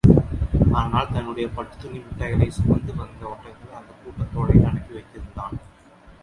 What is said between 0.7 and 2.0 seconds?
ஆனால், தன்னுடைய பட்டுத் துணி